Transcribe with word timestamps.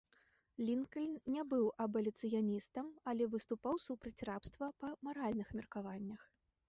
Лінкальн 0.67 1.11
не 1.33 1.43
быў 1.51 1.65
абаліцыяністам, 1.85 2.89
але 3.13 3.23
выступаў 3.35 3.75
супраць 3.87 4.17
рабства 4.31 4.71
па 4.85 4.93
маральных 5.09 5.47
меркаваннях. 5.61 6.21